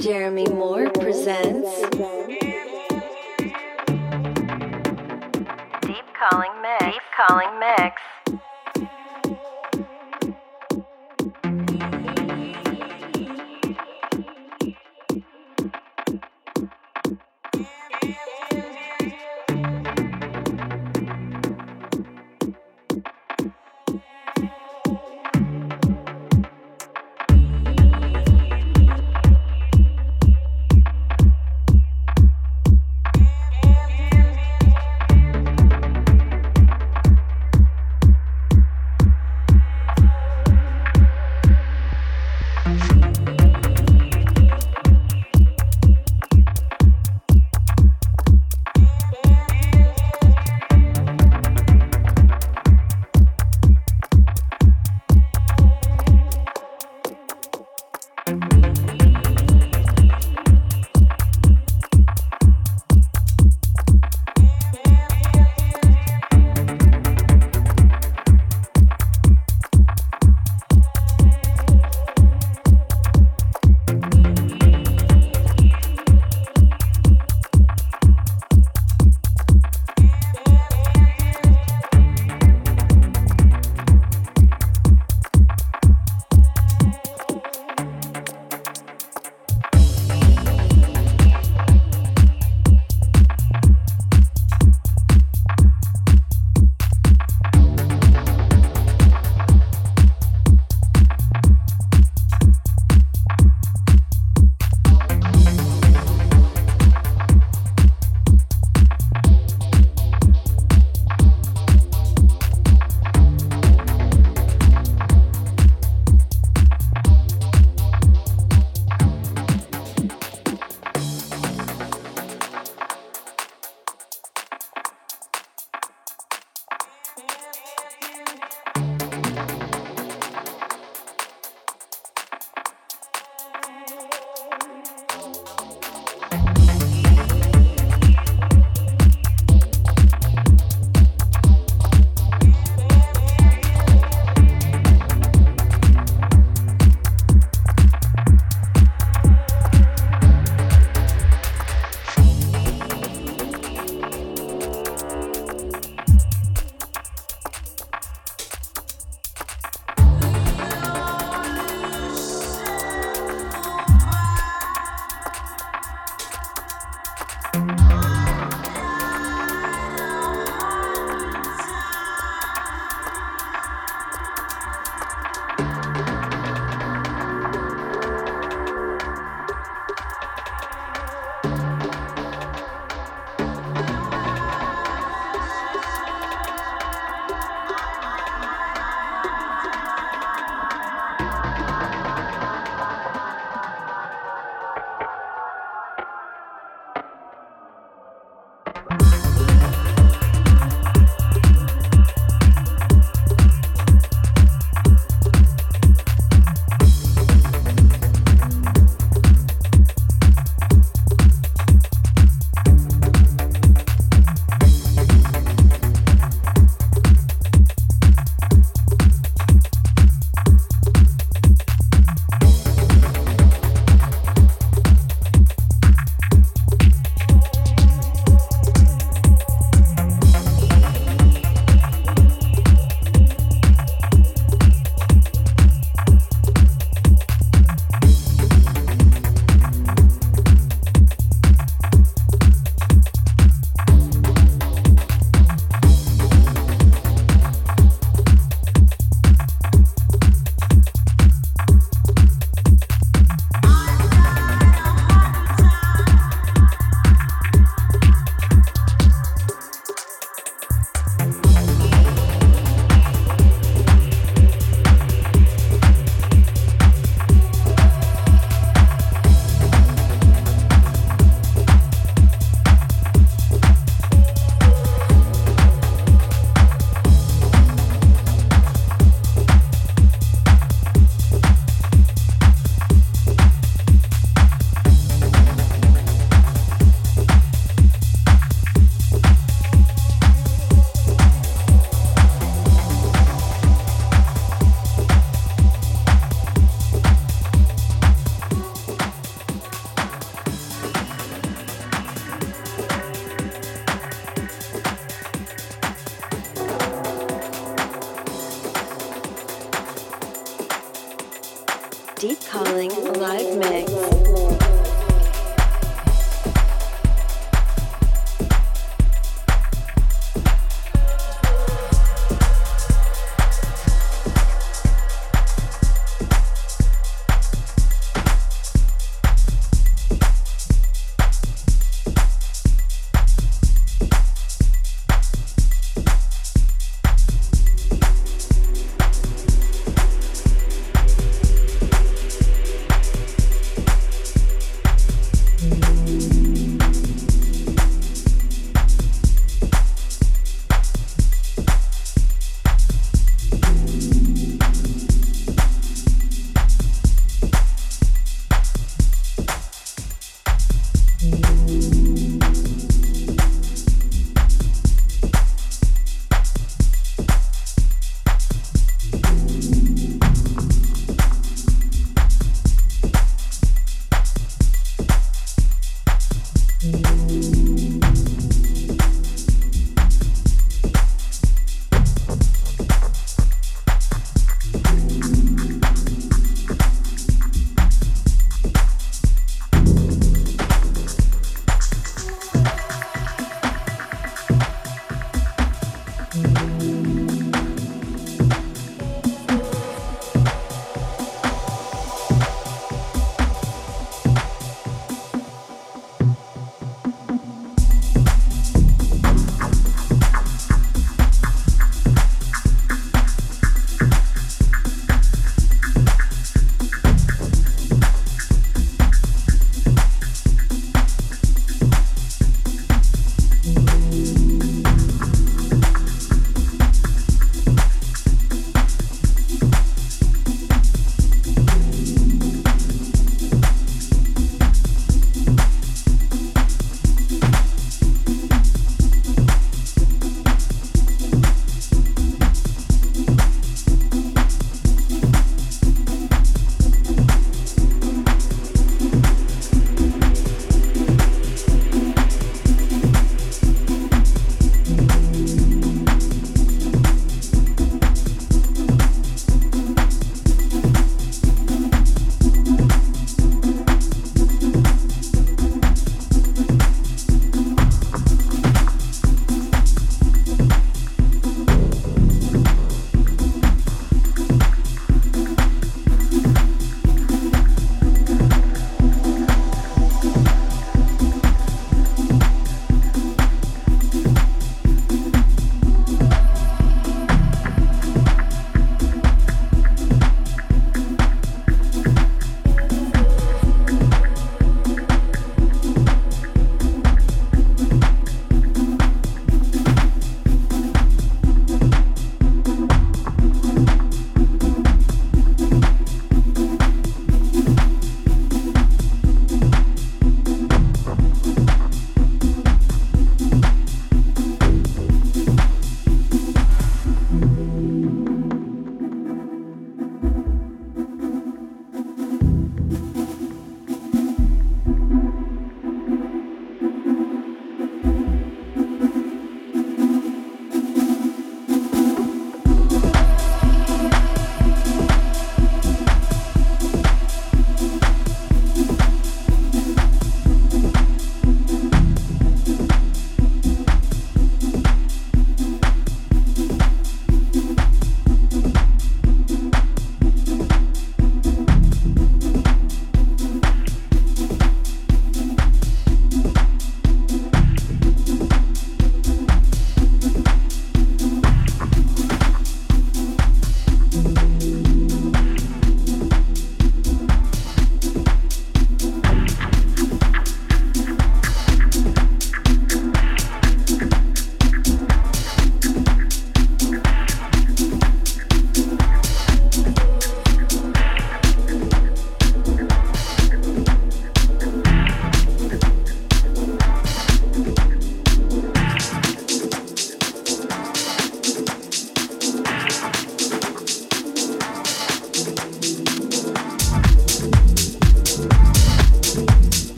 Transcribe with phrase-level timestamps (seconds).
[0.00, 1.80] Jeremy Moore presents
[5.80, 6.84] Deep Calling Mix.
[6.84, 8.00] Deep Calling Mix.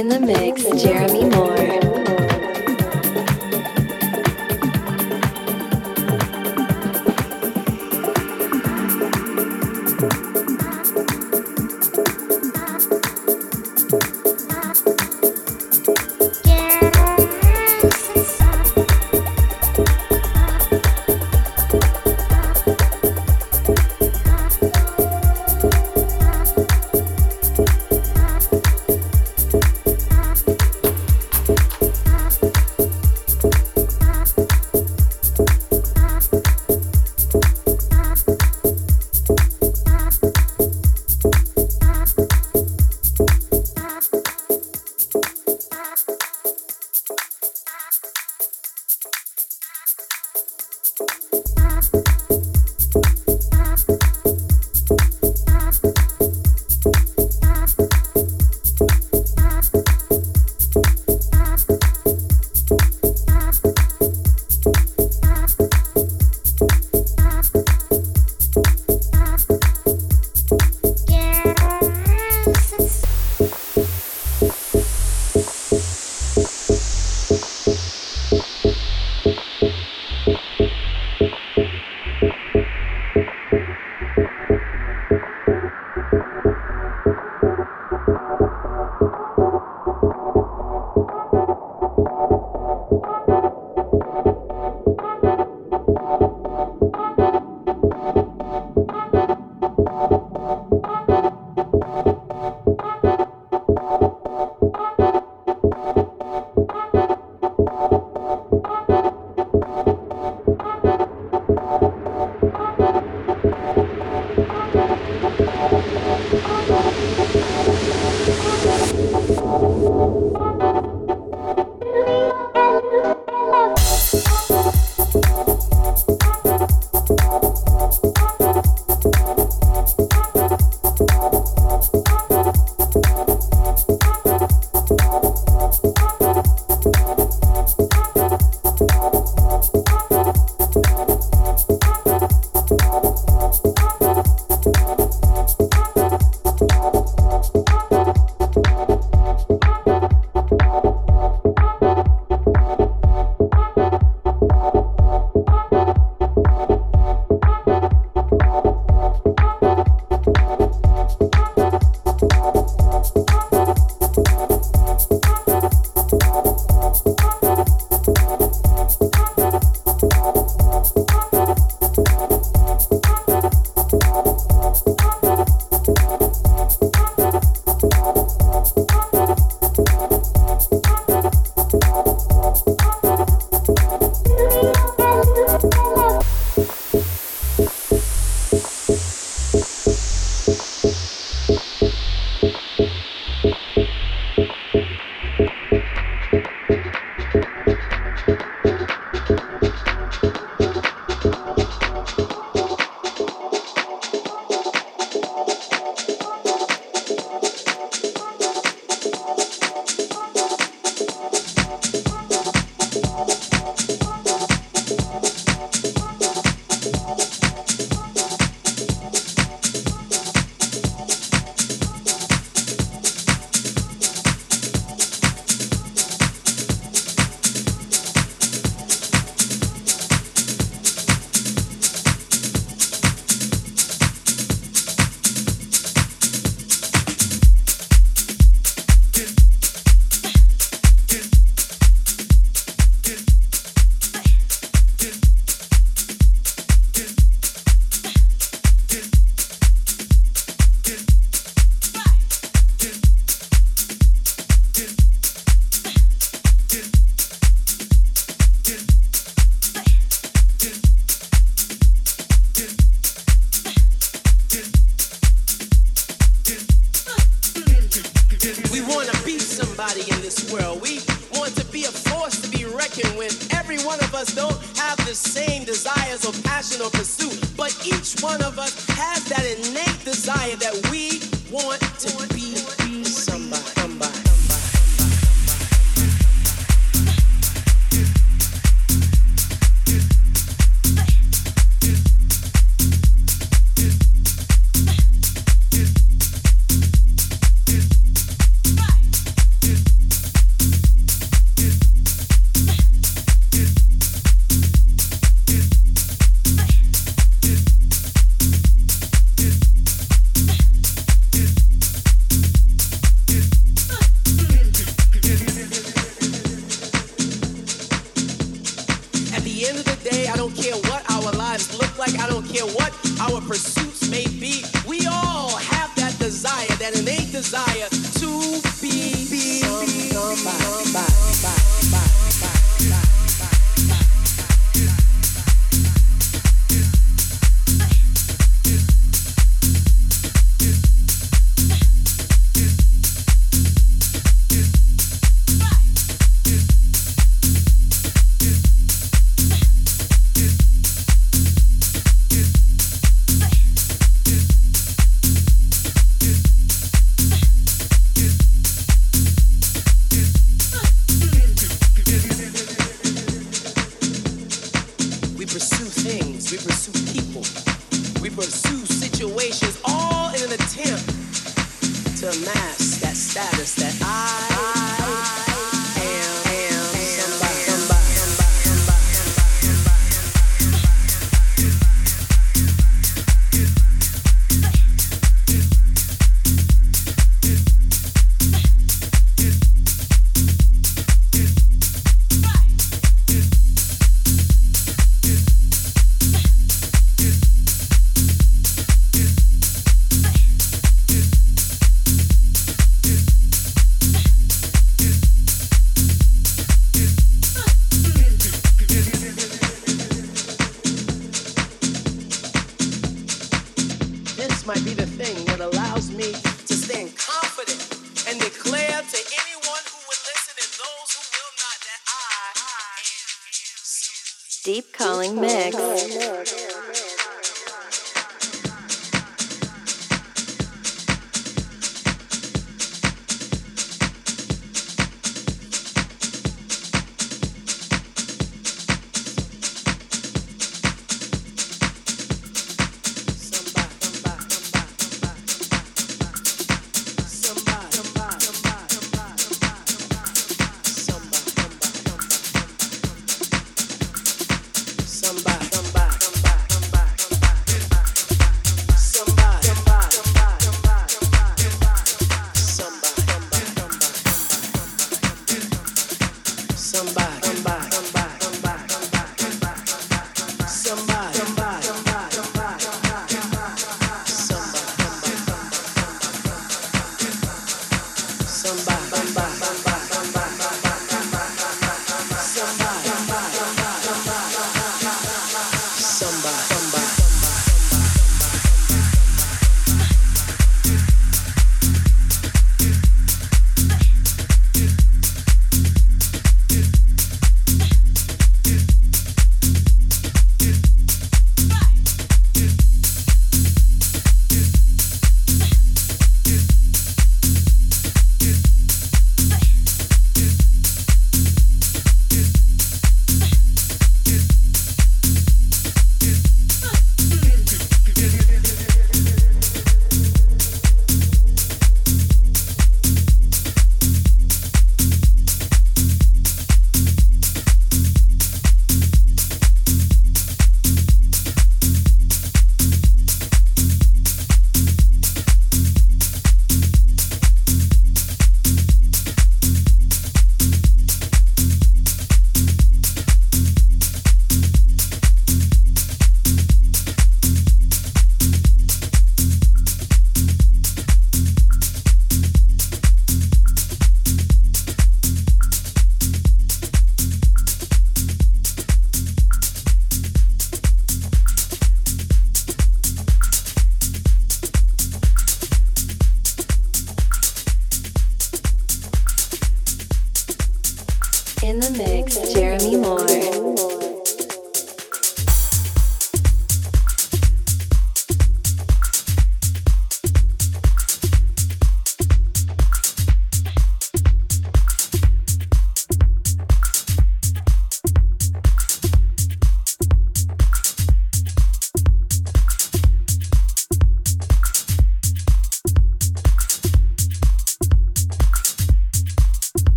[0.00, 0.59] In the mix,